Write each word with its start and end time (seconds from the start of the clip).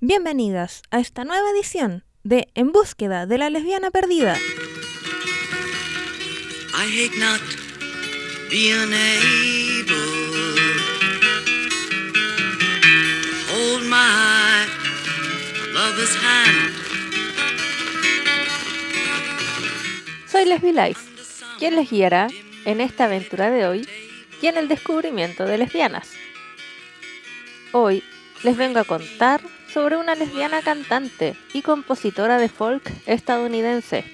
Bienvenidas 0.00 0.82
a 0.90 0.98
esta 0.98 1.24
nueva 1.24 1.48
edición 1.50 2.04
de 2.24 2.48
En 2.54 2.72
búsqueda 2.72 3.24
de 3.24 3.38
la 3.38 3.48
lesbiana 3.48 3.90
perdida. 3.90 4.36
I 6.74 6.86
hate 6.86 7.18
not 7.18 7.40
being 8.50 8.92
able 8.92 10.11
Leslie 20.62 20.88
Life, 20.88 21.00
quien 21.58 21.74
les 21.74 21.90
guiará 21.90 22.28
en 22.64 22.80
esta 22.80 23.04
aventura 23.04 23.50
de 23.50 23.66
hoy 23.66 23.88
y 24.40 24.46
en 24.46 24.56
el 24.56 24.68
descubrimiento 24.68 25.44
de 25.44 25.58
lesbianas. 25.58 26.10
Hoy 27.72 28.04
les 28.44 28.56
vengo 28.56 28.78
a 28.78 28.84
contar 28.84 29.40
sobre 29.72 29.96
una 29.96 30.14
lesbiana 30.14 30.62
cantante 30.62 31.36
y 31.52 31.62
compositora 31.62 32.38
de 32.38 32.48
folk 32.48 32.88
estadounidense, 33.06 34.04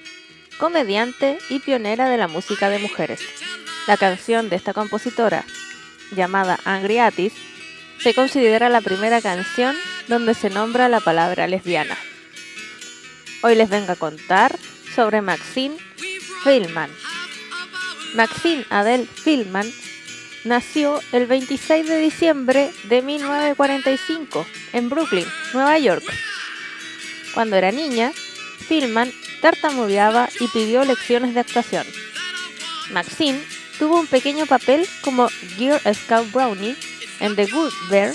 comediante 0.57 1.37
y 1.49 1.59
pionera 1.59 2.09
de 2.09 2.17
la 2.17 2.27
música 2.27 2.69
de 2.69 2.79
mujeres. 2.79 3.21
La 3.85 3.97
canción 3.97 4.49
de 4.49 4.55
esta 4.55 4.73
compositora, 4.73 5.45
llamada 6.15 6.59
Angry 6.65 6.97
Atis, 6.97 7.33
se 7.99 8.15
considera 8.15 8.69
la 8.69 8.81
primera 8.81 9.21
canción 9.21 9.75
donde 10.07 10.33
se 10.33 10.49
nombra 10.49 10.89
la 10.89 10.99
palabra 10.99 11.47
lesbiana. 11.47 11.97
Hoy 13.43 13.55
les 13.55 13.69
vengo 13.69 13.91
a 13.91 13.97
contar 13.97 14.57
sobre 14.95 15.21
Maxine 15.21 15.77
Feldman. 16.43 16.89
Maxine 18.15 18.65
Adele 18.69 19.05
Feldman 19.05 19.71
nació 20.43 21.01
el 21.11 21.27
26 21.27 21.87
de 21.87 21.99
diciembre 21.99 22.71
de 22.85 23.01
1945 23.01 24.45
en 24.73 24.89
Brooklyn, 24.89 25.25
Nueva 25.53 25.77
York. 25.77 26.03
Cuando 27.33 27.55
era 27.55 27.71
niña, 27.71 28.11
Filman 28.67 29.11
tartamudeaba 29.41 30.29
y 30.39 30.47
pidió 30.47 30.83
lecciones 30.83 31.33
de 31.33 31.41
actuación. 31.41 31.85
Maxine 32.91 33.41
tuvo 33.77 33.99
un 33.99 34.07
pequeño 34.07 34.45
papel 34.45 34.87
como 35.01 35.29
Girl 35.57 35.79
Scout 35.93 36.31
Brownie 36.31 36.75
en 37.19 37.35
The 37.35 37.45
Good 37.45 37.73
Bear 37.89 38.13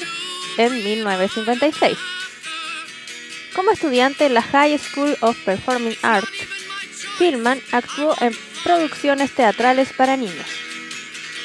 en 0.59 0.73
1956. 0.73 1.97
Como 3.55 3.71
estudiante 3.71 4.27
en 4.27 4.35
la 4.35 4.43
High 4.43 4.79
School 4.79 5.17
of 5.21 5.37
Performing 5.45 5.97
Arts, 6.03 6.29
Filman 7.19 7.61
actuó 7.73 8.15
en 8.21 8.33
producciones 8.63 9.35
teatrales 9.35 9.93
para 9.93 10.17
niños. 10.17 10.47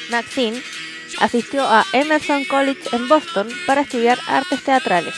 Maxine 0.09 0.62
asistió 1.19 1.68
a 1.68 1.85
Emerson 1.94 2.46
College 2.46 2.81
en 2.91 3.07
Boston 3.07 3.50
para 3.66 3.81
estudiar 3.81 4.18
artes 4.28 4.63
teatrales. 4.63 5.13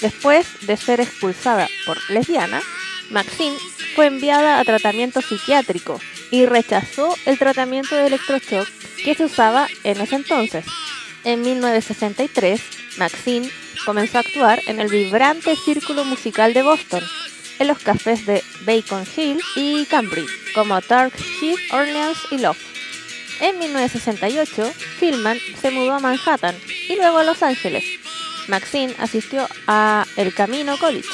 Después 0.00 0.46
de 0.66 0.76
ser 0.76 1.00
expulsada 1.00 1.68
por 1.86 1.98
lesbiana, 2.10 2.60
Maxine 3.10 3.56
fue 3.94 4.06
enviada 4.06 4.58
a 4.58 4.64
tratamiento 4.64 5.20
psiquiátrico 5.20 6.00
y 6.30 6.46
rechazó 6.46 7.14
el 7.26 7.38
tratamiento 7.38 7.94
de 7.94 8.06
electroshock 8.06 8.68
que 9.04 9.14
se 9.14 9.24
usaba 9.24 9.68
en 9.84 10.00
ese 10.00 10.16
entonces. 10.16 10.64
En 11.24 11.42
1963, 11.42 12.60
Maxine 12.96 13.50
comenzó 13.84 14.18
a 14.18 14.22
actuar 14.22 14.60
en 14.66 14.80
el 14.80 14.88
vibrante 14.88 15.54
círculo 15.56 16.04
musical 16.04 16.54
de 16.54 16.62
Boston, 16.62 17.02
en 17.62 17.68
los 17.68 17.78
cafés 17.78 18.26
de 18.26 18.42
Bacon 18.66 19.06
Hill 19.16 19.40
y 19.54 19.86
Cambridge, 19.86 20.52
como 20.52 20.80
Dark 20.80 21.12
Heath, 21.40 21.58
Orleans 21.72 22.18
y 22.32 22.38
Love. 22.38 22.58
En 23.40 23.58
1968, 23.58 24.72
Filman 24.98 25.38
se 25.60 25.70
mudó 25.70 25.94
a 25.94 26.00
Manhattan 26.00 26.56
y 26.88 26.96
luego 26.96 27.18
a 27.18 27.24
Los 27.24 27.42
Ángeles. 27.42 27.84
Maxine 28.48 28.94
asistió 28.98 29.46
a 29.68 30.04
El 30.16 30.34
Camino 30.34 30.76
College 30.76 31.08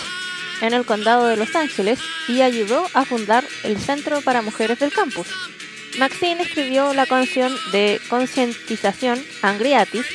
en 0.62 0.72
el 0.72 0.87
condado 0.87 1.26
de 1.26 1.37
Los 1.37 1.54
Ángeles 1.54 2.00
y 2.28 2.41
ayudó 2.41 2.87
a 2.94 3.04
fundar 3.04 3.44
el 3.62 3.78
Centro 3.78 4.22
para 4.22 4.42
Mujeres 4.42 4.78
del 4.78 4.92
campus. 4.92 5.28
Maxine 5.98 6.42
escribió 6.42 6.94
la 6.94 7.04
canción 7.04 7.54
de 7.72 8.00
concientización 8.08 9.22
Angriatis 9.42 10.06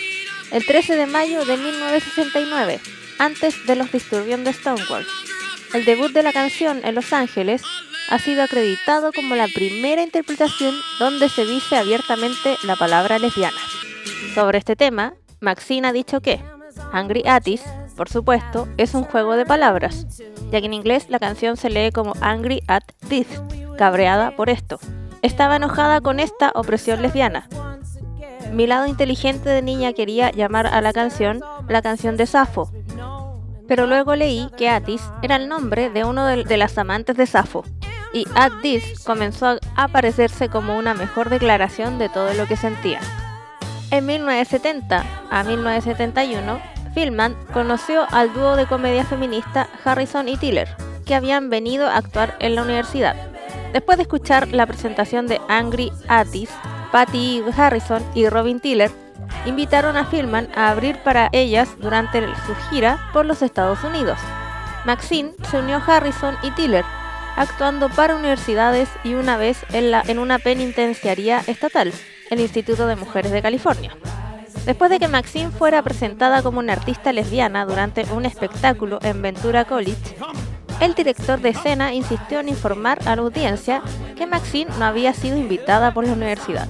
el 0.51 0.65
13 0.65 0.95
de 0.95 1.05
mayo 1.05 1.45
de 1.45 1.57
1969, 1.57 2.79
antes 3.19 3.65
de 3.67 3.75
los 3.75 3.91
disturbios 3.91 4.43
de 4.43 4.53
Stonewall. 4.53 5.05
El 5.73 5.85
debut 5.85 6.11
de 6.11 6.21
la 6.21 6.31
canción 6.31 6.81
en 6.83 6.93
Los 6.93 7.13
Ángeles 7.13 7.63
ha 8.11 8.19
sido 8.19 8.43
acreditado 8.43 9.11
como 9.11 9.35
la 9.35 9.47
primera 9.47 10.03
interpretación 10.03 10.75
donde 10.99 11.29
se 11.29 11.45
dice 11.45 11.77
abiertamente 11.77 12.57
la 12.63 12.75
palabra 12.75 13.17
lesbiana. 13.17 13.57
Sobre 14.35 14.59
este 14.59 14.75
tema, 14.75 15.15
Maxine 15.39 15.87
ha 15.87 15.91
dicho 15.91 16.21
que 16.21 16.39
Angry 16.91 17.23
Atis, 17.25 17.63
por 17.97 18.07
supuesto, 18.07 18.67
es 18.77 18.93
un 18.93 19.03
juego 19.03 19.35
de 19.35 19.47
palabras, 19.47 20.05
ya 20.51 20.59
que 20.59 20.67
en 20.67 20.73
inglés 20.73 21.07
la 21.09 21.17
canción 21.17 21.57
se 21.57 21.71
lee 21.71 21.91
como 21.91 22.13
Angry 22.21 22.61
at 22.67 22.83
This, 23.09 23.27
cabreada 23.75 24.35
por 24.35 24.51
esto. 24.51 24.79
Estaba 25.23 25.55
enojada 25.55 26.01
con 26.01 26.19
esta 26.19 26.51
opresión 26.53 27.01
lesbiana. 27.01 27.49
Mi 28.51 28.67
lado 28.67 28.85
inteligente 28.85 29.49
de 29.49 29.63
niña 29.63 29.93
quería 29.93 30.29
llamar 30.29 30.67
a 30.67 30.81
la 30.81 30.93
canción 30.93 31.41
la 31.67 31.81
canción 31.81 32.15
de 32.15 32.27
Safo, 32.27 32.71
pero 33.67 33.87
luego 33.87 34.15
leí 34.15 34.49
que 34.57 34.69
Atis 34.69 35.01
era 35.21 35.35
el 35.35 35.47
nombre 35.47 35.89
de 35.89 36.03
uno 36.03 36.25
de, 36.25 36.57
las 36.57 36.77
amantes 36.77 37.15
de 37.17 37.25
Safo, 37.25 37.63
y 38.13 38.25
At 38.35 38.51
This 38.61 39.03
comenzó 39.03 39.47
a 39.47 39.59
aparecerse 39.75 40.49
como 40.49 40.77
una 40.77 40.93
mejor 40.93 41.29
declaración 41.29 41.97
de 41.97 42.09
todo 42.09 42.33
lo 42.33 42.47
que 42.47 42.57
sentía. 42.57 42.99
En 43.91 44.05
1970 44.05 45.03
a 45.29 45.43
1971, 45.43 46.59
Filman 46.93 47.35
conoció 47.53 48.05
al 48.11 48.33
dúo 48.33 48.55
de 48.55 48.67
comedia 48.67 49.03
feminista 49.03 49.67
Harrison 49.83 50.29
y 50.29 50.37
Tiller, 50.37 50.69
que 51.05 51.15
habían 51.15 51.49
venido 51.49 51.87
a 51.87 51.97
actuar 51.97 52.35
en 52.39 52.55
la 52.55 52.63
universidad. 52.63 53.15
Después 53.71 53.97
de 53.97 54.03
escuchar 54.03 54.49
la 54.49 54.67
presentación 54.67 55.27
de 55.27 55.41
Angry 55.47 55.91
Atis, 56.07 56.49
Patty 56.91 57.43
Harrison 57.57 58.03
y 58.13 58.29
Robin 58.29 58.59
Tiller 58.59 58.91
invitaron 59.45 59.97
a 59.97 60.05
Filman 60.05 60.49
a 60.55 60.69
abrir 60.69 60.97
para 60.99 61.29
ellas 61.31 61.69
durante 61.79 62.21
su 62.45 62.55
gira 62.69 62.99
por 63.13 63.25
los 63.25 63.41
Estados 63.41 63.83
Unidos. 63.83 64.19
Maxine 64.85 65.31
se 65.49 65.59
unió 65.59 65.77
a 65.77 65.85
Harrison 65.85 66.35
y 66.43 66.51
Tiller 66.51 66.85
actuando 67.35 67.89
para 67.89 68.15
universidades 68.15 68.89
y 69.03 69.13
una 69.15 69.37
vez 69.37 69.65
en, 69.71 69.93
en 69.93 70.19
una 70.19 70.39
penitenciaría 70.39 71.41
estatal, 71.47 71.91
el 72.29 72.39
Instituto 72.39 72.87
de 72.87 72.95
Mujeres 72.95 73.31
de 73.31 73.41
California. 73.41 73.95
Después 74.65 74.89
de 74.89 74.99
que 74.99 75.07
Maxine 75.07 75.51
fuera 75.51 75.81
presentada 75.81 76.41
como 76.41 76.59
una 76.59 76.73
artista 76.73 77.11
lesbiana 77.11 77.65
durante 77.65 78.05
un 78.13 78.25
espectáculo 78.25 78.99
en 79.01 79.21
Ventura 79.21 79.65
College, 79.65 80.15
el 80.79 80.95
director 80.95 81.39
de 81.41 81.49
escena 81.49 81.93
insistió 81.93 82.39
en 82.39 82.49
informar 82.49 82.99
a 83.05 83.15
la 83.15 83.21
audiencia 83.21 83.81
que 84.15 84.25
Maxine 84.25 84.71
no 84.79 84.85
había 84.85 85.13
sido 85.13 85.37
invitada 85.37 85.93
por 85.93 86.05
la 86.05 86.13
universidad. 86.13 86.67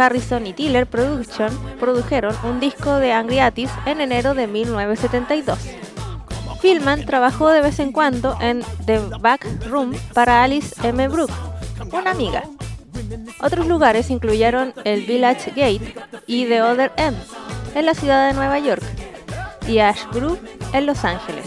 Harrison 0.00 0.46
y 0.46 0.52
Tiller 0.52 0.86
Production 0.86 1.50
produjeron 1.78 2.34
un 2.44 2.60
disco 2.60 2.96
de 2.96 3.12
Angriatis 3.12 3.70
en 3.86 4.00
enero 4.00 4.34
de 4.34 4.46
1972. 4.46 5.58
Filman 6.60 7.06
trabajó 7.06 7.50
de 7.50 7.60
vez 7.60 7.78
en 7.78 7.92
cuando 7.92 8.36
en 8.40 8.62
The 8.86 9.00
Back 9.20 9.46
Room 9.66 9.94
para 10.14 10.42
Alice 10.42 10.74
M. 10.86 11.08
Brooke, 11.08 11.32
una 11.92 12.10
amiga. 12.10 12.44
Otros 13.40 13.66
lugares 13.66 14.10
incluyeron 14.10 14.74
el 14.84 15.06
Village 15.06 15.50
Gate 15.50 15.94
y 16.26 16.46
The 16.46 16.62
Other 16.62 16.92
End, 16.96 17.16
en 17.74 17.86
la 17.86 17.94
ciudad 17.94 18.28
de 18.28 18.34
Nueva 18.34 18.58
York, 18.58 18.82
y 19.66 19.78
Ash 19.78 20.04
Grove, 20.12 20.38
en 20.72 20.86
Los 20.86 21.04
Ángeles. 21.04 21.46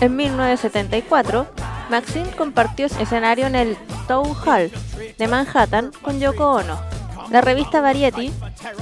En 0.00 0.16
1974, 0.16 1.46
Maxine 1.90 2.30
compartió 2.36 2.86
escenario 2.86 3.46
en 3.46 3.54
el 3.54 3.76
Town 4.08 4.34
Hall 4.44 4.70
de 5.18 5.28
Manhattan 5.28 5.90
con 6.02 6.20
Yoko 6.20 6.52
Ono. 6.52 6.80
La 7.30 7.40
revista 7.40 7.80
Variety 7.80 8.32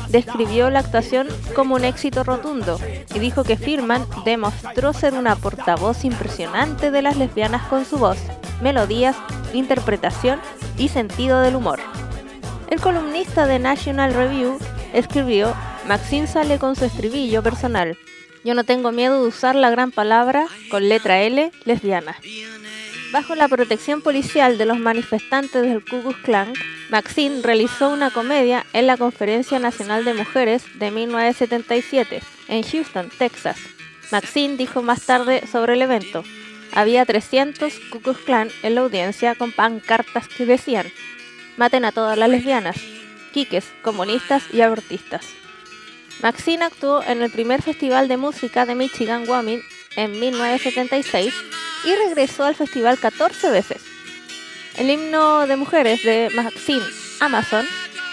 describió 0.08 0.68
la 0.70 0.80
actuación 0.80 1.28
como 1.54 1.74
un 1.76 1.84
éxito 1.84 2.24
rotundo 2.24 2.78
y 3.14 3.18
dijo 3.18 3.44
que 3.44 3.56
Firman 3.56 4.04
demostró 4.24 4.92
ser 4.92 5.14
una 5.14 5.36
portavoz 5.36 6.04
impresionante 6.04 6.90
de 6.90 7.02
las 7.02 7.16
lesbianas 7.16 7.62
con 7.68 7.84
su 7.84 7.98
voz, 7.98 8.18
melodías, 8.60 9.16
interpretación 9.52 10.40
y 10.76 10.88
sentido 10.88 11.40
del 11.40 11.56
humor. 11.56 11.78
El 12.68 12.80
columnista 12.80 13.46
de 13.46 13.58
National 13.58 14.14
Review 14.14 14.58
escribió, 14.92 15.54
Maxine 15.86 16.26
sale 16.26 16.58
con 16.58 16.74
su 16.74 16.84
estribillo 16.84 17.42
personal. 17.42 17.96
Yo 18.44 18.54
no 18.54 18.64
tengo 18.64 18.90
miedo 18.90 19.22
de 19.22 19.28
usar 19.28 19.54
la 19.54 19.70
gran 19.70 19.92
palabra 19.92 20.46
con 20.70 20.88
letra 20.88 21.20
L, 21.20 21.52
lesbiana. 21.64 22.16
Bajo 23.12 23.34
la 23.34 23.46
protección 23.46 24.00
policial 24.00 24.56
de 24.56 24.64
los 24.64 24.78
manifestantes 24.78 25.60
del 25.60 25.84
Ku 25.84 26.00
Klux 26.00 26.16
Klan, 26.22 26.54
Maxine 26.88 27.42
realizó 27.42 27.90
una 27.90 28.10
comedia 28.10 28.64
en 28.72 28.86
la 28.86 28.96
Conferencia 28.96 29.58
Nacional 29.58 30.06
de 30.06 30.14
Mujeres 30.14 30.64
de 30.78 30.90
1977 30.90 32.22
en 32.48 32.62
Houston, 32.62 33.10
Texas. 33.18 33.58
Maxine 34.10 34.56
dijo 34.56 34.80
más 34.80 35.02
tarde 35.02 35.46
sobre 35.46 35.74
el 35.74 35.82
evento, 35.82 36.24
había 36.72 37.04
300 37.04 37.70
Ku 37.90 38.00
Klux 38.00 38.20
Klan 38.20 38.48
en 38.62 38.76
la 38.76 38.80
audiencia 38.80 39.34
con 39.34 39.52
pancartas 39.52 40.26
que 40.28 40.46
decían, 40.46 40.86
maten 41.58 41.84
a 41.84 41.92
todas 41.92 42.16
las 42.16 42.30
lesbianas, 42.30 42.76
quiques, 43.34 43.66
comunistas 43.82 44.42
y 44.54 44.62
abortistas. 44.62 45.26
Maxine 46.22 46.64
actuó 46.64 47.02
en 47.02 47.20
el 47.20 47.30
primer 47.30 47.60
festival 47.60 48.08
de 48.08 48.16
música 48.16 48.64
de 48.64 48.74
Michigan 48.74 49.28
Women 49.28 49.60
en 49.96 50.18
1976 50.18 51.34
y 51.84 51.94
regresó 51.94 52.44
al 52.44 52.54
festival 52.54 52.98
14 52.98 53.50
veces. 53.50 53.82
El 54.76 54.90
himno 54.90 55.46
de 55.46 55.56
mujeres 55.56 56.02
de 56.02 56.30
Maxine 56.34 56.84
Amazon 57.20 57.66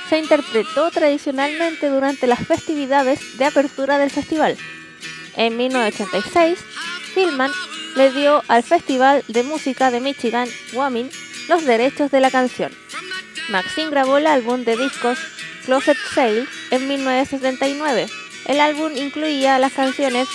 se 0.10 0.18
interpretó 0.18 0.92
tradicionalmente 0.92 1.88
durante 1.88 2.28
las 2.28 2.46
festividades 2.46 3.38
de 3.38 3.46
apertura 3.46 3.98
del 3.98 4.10
festival. 4.10 4.58
En 5.36 5.56
1986, 5.56 6.60
Filman 7.14 7.52
le 7.96 8.12
dio 8.12 8.44
al 8.48 8.64
Festival 8.64 9.24
de 9.28 9.44
Música 9.44 9.92
de 9.92 10.00
Michigan 10.00 10.48
Women 10.74 11.10
los 11.48 11.66
derechos 11.66 12.12
de 12.12 12.20
la 12.20 12.32
canción. 12.32 12.72
Maxine 13.50 13.90
grabó 13.90 14.18
el 14.18 14.28
álbum 14.28 14.64
de 14.64 14.78
discos 14.78 15.18
Closet 15.66 15.98
Sale 16.14 16.46
en 16.72 16.88
1979. 16.88 18.08
El 18.46 18.60
álbum 18.60 18.92
incluía 18.96 19.60
las 19.60 19.74
canciones 19.74 20.28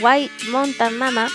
White 0.00 0.48
Mountain 0.50 0.98
Mama, 0.98 1.28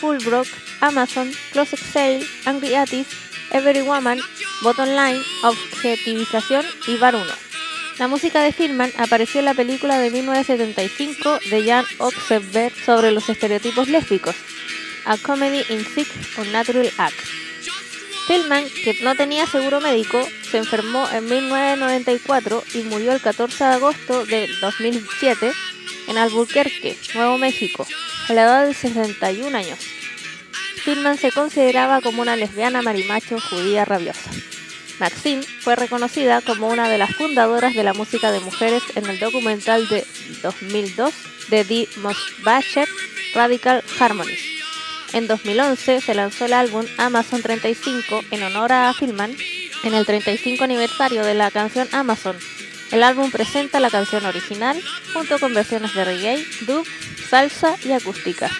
Fullbrook, 0.00 0.46
Amazon, 0.80 1.30
Closet 1.52 1.78
Sale, 1.78 2.26
Angry 2.46 2.74
Atis, 2.74 3.06
Every 3.50 3.82
Woman, 3.82 4.20
Bottom 4.62 4.88
Line, 4.88 5.20
Objetivización 5.42 6.64
y 6.86 6.96
Bar 6.96 7.14
1. 7.14 7.24
La 7.98 8.08
música 8.08 8.42
de 8.42 8.52
Filman 8.52 8.90
apareció 8.96 9.40
en 9.40 9.44
la 9.44 9.54
película 9.54 9.98
de 9.98 10.10
1975 10.10 11.38
de 11.50 11.64
Jan 11.64 11.84
Oxenberg 11.98 12.74
sobre 12.84 13.10
los 13.10 13.28
estereotipos 13.28 13.88
lésbicos, 13.88 14.36
A 15.04 15.18
Comedy 15.18 15.62
in 15.68 15.84
Sick 15.84 16.08
on 16.38 16.50
Natural 16.50 16.90
Acts. 16.96 17.28
Filman, 18.26 18.64
que 18.84 18.94
no 19.02 19.16
tenía 19.16 19.46
seguro 19.46 19.80
médico, 19.80 20.26
se 20.50 20.58
enfermó 20.58 21.08
en 21.10 21.24
1994 21.26 22.64
y 22.74 22.82
murió 22.84 23.12
el 23.12 23.20
14 23.20 23.64
de 23.64 23.70
agosto 23.70 24.24
de 24.24 24.48
2007 24.60 25.52
en 26.10 26.18
Albuquerque, 26.18 26.96
Nuevo 27.14 27.38
México, 27.38 27.86
a 28.28 28.32
la 28.32 28.42
edad 28.42 28.66
de 28.66 28.74
61 28.74 29.56
años. 29.56 29.78
Filman 30.84 31.16
se 31.16 31.30
consideraba 31.30 32.00
como 32.00 32.20
una 32.20 32.34
lesbiana 32.34 32.82
marimacho 32.82 33.38
judía 33.40 33.84
rabiosa. 33.84 34.30
Maxine 34.98 35.42
fue 35.42 35.76
reconocida 35.76 36.40
como 36.42 36.68
una 36.68 36.88
de 36.88 36.98
las 36.98 37.14
fundadoras 37.14 37.74
de 37.74 37.84
la 37.84 37.94
música 37.94 38.32
de 38.32 38.40
mujeres 38.40 38.82
en 38.96 39.06
el 39.06 39.20
documental 39.20 39.88
de 39.88 40.04
2002 40.42 41.14
de 41.48 41.64
Dee 41.64 41.88
Mosbacher, 42.02 42.88
Radical 43.32 43.84
Harmonies. 43.98 44.40
En 45.12 45.28
2011 45.28 46.00
se 46.00 46.14
lanzó 46.14 46.46
el 46.46 46.54
álbum 46.54 46.84
Amazon 46.98 47.40
35 47.40 48.22
en 48.32 48.42
honor 48.42 48.72
a 48.72 48.92
Filman 48.94 49.34
en 49.84 49.94
el 49.94 50.04
35 50.04 50.64
aniversario 50.64 51.24
de 51.24 51.34
la 51.34 51.50
canción 51.50 51.88
Amazon. 51.92 52.36
El 52.92 53.02
álbum 53.04 53.30
presenta 53.30 53.78
la 53.78 53.88
canción 53.88 54.26
original 54.26 54.82
junto 55.12 55.38
con 55.38 55.54
versiones 55.54 55.94
de 55.94 56.04
reggae, 56.04 56.44
dub, 56.62 56.84
salsa 57.28 57.76
y 57.84 57.92
acústica. 57.92 58.50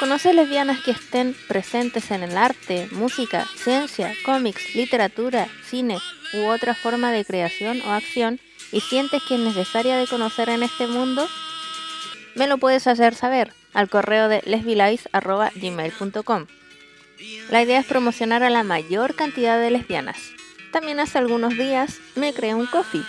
¿Conoces 0.00 0.34
lesbianas 0.34 0.80
que 0.80 0.90
estén 0.90 1.36
presentes 1.46 2.10
en 2.10 2.24
el 2.24 2.36
arte, 2.36 2.88
música, 2.90 3.46
ciencia, 3.54 4.12
cómics, 4.24 4.74
literatura, 4.74 5.46
cine 5.64 5.98
u 6.32 6.48
otra 6.48 6.74
forma 6.74 7.12
de 7.12 7.24
creación 7.24 7.80
o 7.86 7.92
acción 7.92 8.40
y 8.72 8.80
sientes 8.80 9.22
que 9.22 9.36
es 9.36 9.40
necesaria 9.40 9.96
de 9.96 10.08
conocer 10.08 10.48
en 10.48 10.64
este 10.64 10.88
mundo? 10.88 11.28
Me 12.34 12.48
lo 12.48 12.58
puedes 12.58 12.88
hacer 12.88 13.14
saber 13.14 13.52
al 13.74 13.88
correo 13.88 14.28
de 14.28 14.42
lesbilice.gmail.com. 14.44 16.46
La 17.50 17.62
idea 17.62 17.78
es 17.78 17.86
promocionar 17.86 18.42
a 18.42 18.50
la 18.50 18.62
mayor 18.62 19.14
cantidad 19.14 19.60
de 19.60 19.70
lesbianas. 19.70 20.18
También 20.70 21.00
hace 21.00 21.18
algunos 21.18 21.56
días 21.56 22.00
me 22.16 22.32
creé 22.32 22.54
un 22.54 22.66
coffee 22.66 23.04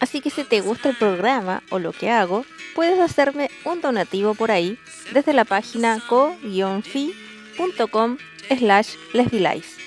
Así 0.00 0.20
que 0.22 0.30
si 0.30 0.42
te 0.44 0.62
gusta 0.62 0.88
el 0.88 0.96
programa 0.96 1.62
o 1.68 1.78
lo 1.78 1.92
que 1.92 2.10
hago, 2.10 2.46
puedes 2.74 2.98
hacerme 2.98 3.50
un 3.64 3.82
donativo 3.82 4.34
por 4.34 4.50
ahí 4.50 4.78
desde 5.12 5.34
la 5.34 5.44
página 5.44 6.02
co-fi.com 6.08 6.56
slash 8.48 8.94
lesbilice. 9.12 9.78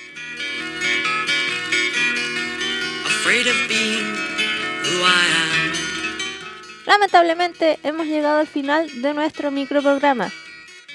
Lamentablemente 6.86 7.80
hemos 7.82 8.06
llegado 8.06 8.38
al 8.38 8.46
final 8.46 9.02
de 9.02 9.14
nuestro 9.14 9.50
microprograma. 9.50 10.30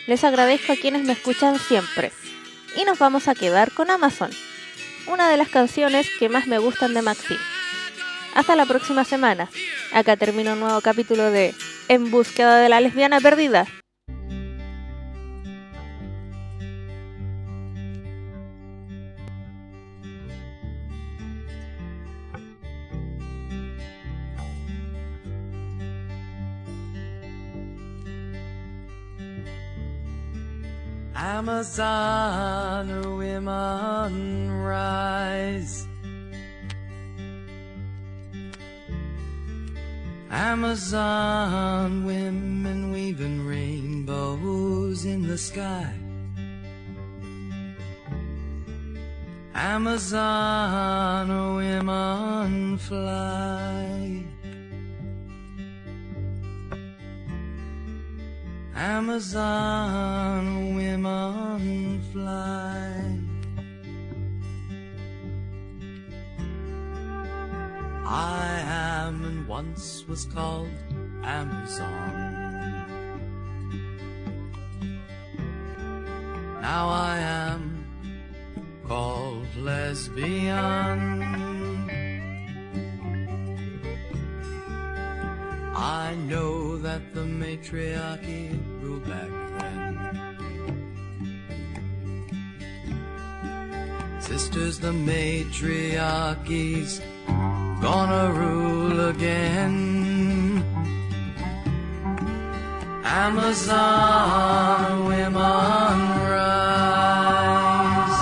Les 0.09 0.23
agradezco 0.23 0.73
a 0.73 0.75
quienes 0.75 1.03
me 1.03 1.13
escuchan 1.13 1.59
siempre. 1.59 2.11
Y 2.75 2.83
nos 2.83 2.97
vamos 2.97 3.27
a 3.27 3.35
quedar 3.35 3.71
con 3.71 3.91
Amazon, 3.91 4.31
una 5.05 5.29
de 5.29 5.37
las 5.37 5.49
canciones 5.49 6.09
que 6.17 6.29
más 6.29 6.47
me 6.47 6.57
gustan 6.57 6.95
de 6.95 7.03
Maxine. 7.03 7.39
Hasta 8.33 8.55
la 8.55 8.65
próxima 8.65 9.03
semana. 9.03 9.49
Acá 9.93 10.17
termina 10.17 10.53
un 10.53 10.61
nuevo 10.61 10.81
capítulo 10.81 11.29
de 11.29 11.53
En 11.89 12.09
búsqueda 12.09 12.57
de 12.57 12.69
la 12.69 12.81
lesbiana 12.81 13.21
perdida. 13.21 13.67
Amazon 31.21 33.17
women 33.17 34.49
rise. 34.63 35.85
Amazon 40.31 42.05
women 42.05 42.93
weaving 42.93 43.45
rainbows 43.45 45.03
in 45.03 45.27
the 45.27 45.37
sky. 45.37 45.93
Amazon 49.53 51.27
women 51.57 52.77
fly. 52.77 54.18
Amazon 58.79 60.73
women 60.73 62.01
fly. 62.13 63.19
I 68.05 68.63
am 68.65 69.25
and 69.25 69.45
once 69.49 70.05
was 70.07 70.23
called 70.23 70.69
Amazon. 71.25 72.37
Now 76.61 76.87
I 76.87 77.17
am 77.19 77.85
called 78.87 79.53
lesbian. 79.57 81.48
I 85.81 86.13
know 86.27 86.77
that 86.79 87.13
the 87.13 87.21
matriarchy 87.21 88.49
ruled 88.81 89.07
back 89.07 89.29
then. 89.57 89.97
Sisters, 94.19 94.77
the 94.77 94.91
matriarchy's 94.91 96.99
gonna 97.81 98.29
rule 98.33 99.07
again. 99.07 100.65
Amazon 103.05 105.05
women 105.05 105.97
rise. 106.29 108.19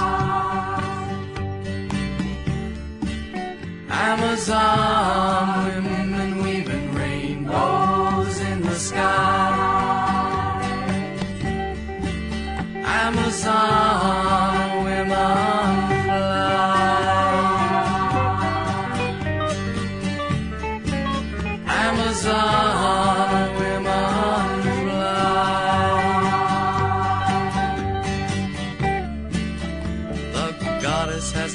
Amazon 3.90 5.57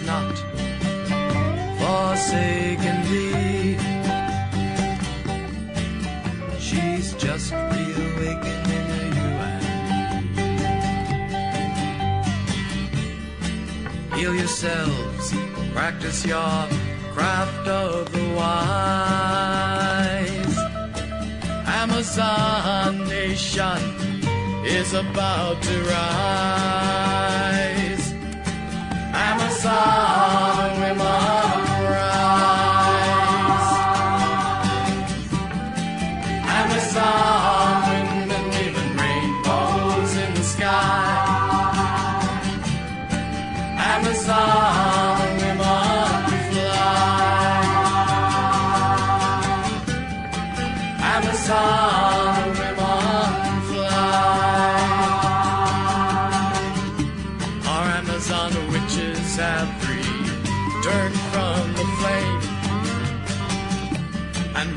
not 0.06 0.36
forsaken 1.80 3.02
thee. 3.08 3.76
She's 6.58 7.14
just 7.14 7.52
reawakening 7.52 9.12
you 9.18 9.30
and. 9.50 9.64
Heal 14.14 14.34
yourselves, 14.34 15.34
practice 15.72 16.24
your 16.24 16.68
craft 17.14 17.68
of 17.68 18.10
the 18.12 18.24
wise. 18.36 19.22
Amazon 21.82 23.08
nation 23.08 23.78
is 24.64 24.94
about 24.94 25.60
to 25.62 25.82
rise. 25.84 27.41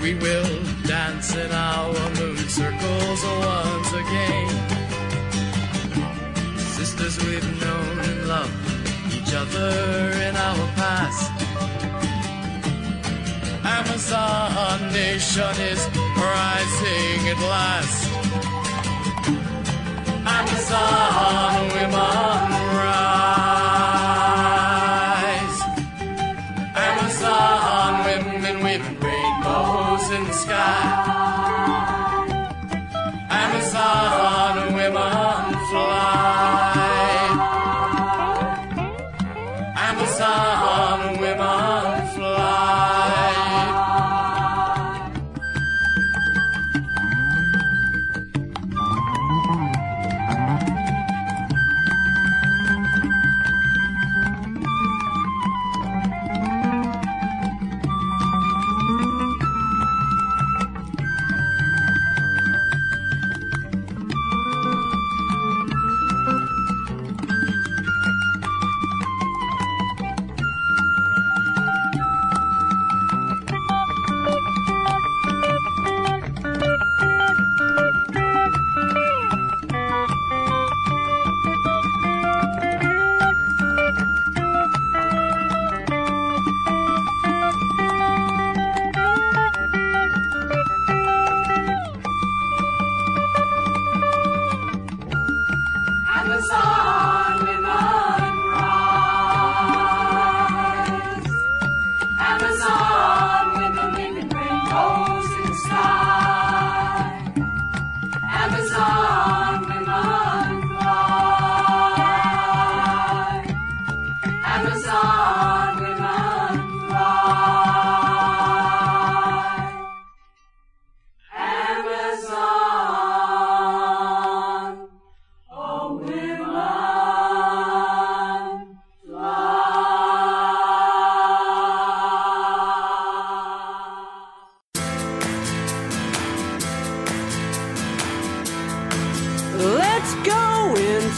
We 0.06 0.14
will 0.14 0.64
dance 0.84 1.36
in 1.36 1.52
our 1.52 1.92
moon 2.20 2.38
circles 2.38 3.22
once 3.24 3.92
again. 4.04 4.50
Sisters 6.78 7.18
we've 7.26 7.60
known 7.60 8.00
and 8.08 8.28
loved 8.28 8.54
each 9.16 9.34
other 9.34 9.72
in 10.28 10.36
our 10.36 10.68
past. 10.78 11.32
Amazon 13.66 14.94
nation 14.94 15.56
is 15.74 15.82
rising 16.22 17.22
at 17.34 17.40
last. 17.50 18.06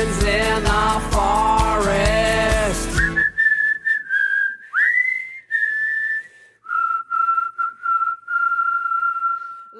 friends 0.00 0.24
in 0.24 0.64
the 0.64 1.00
forest. 1.10 2.19